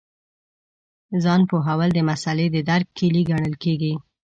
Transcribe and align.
ځان 1.23 1.41
پوهول 1.49 1.89
د 1.93 1.99
مسألې 2.09 2.47
د 2.51 2.57
درک 2.69 2.87
کیلي 2.97 3.21
ګڼل 3.31 3.53
کېږي. 3.63 3.93